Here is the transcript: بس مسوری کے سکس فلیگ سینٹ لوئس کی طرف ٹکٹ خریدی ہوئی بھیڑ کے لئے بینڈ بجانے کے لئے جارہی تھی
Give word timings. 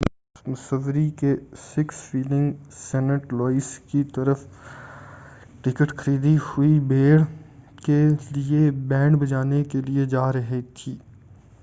بس 0.35 0.47
مسوری 0.47 1.09
کے 1.17 1.33
سکس 1.63 1.95
فلیگ 2.03 2.51
سینٹ 2.75 3.33
لوئس 3.33 3.67
کی 3.87 4.03
طرف 4.15 4.45
ٹکٹ 5.63 5.95
خریدی 5.97 6.35
ہوئی 6.47 6.79
بھیڑ 6.87 7.19
کے 7.85 7.99
لئے 8.35 8.69
بینڈ 8.87 9.17
بجانے 9.21 9.63
کے 9.65 9.81
لئے 9.81 10.05
جارہی 10.07 10.61
تھی 10.75 10.97